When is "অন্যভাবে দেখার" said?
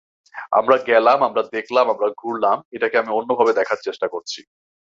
3.13-3.79